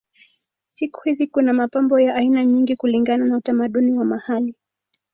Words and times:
Siku 0.67 1.01
hizi 1.03 1.27
kuna 1.27 1.53
mapambo 1.53 1.99
ya 1.99 2.15
aina 2.15 2.45
nyingi 2.45 2.75
kulingana 2.75 3.25
na 3.25 3.37
utamaduni 3.37 3.93
wa 3.97 4.05
mahali. 4.05 4.55